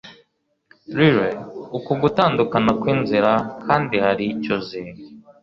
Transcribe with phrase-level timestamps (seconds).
[0.95, 1.35] Riley,
[1.77, 3.31] uku gutandukana kwinzira;
[3.65, 4.81] kandi hari icyo uzi?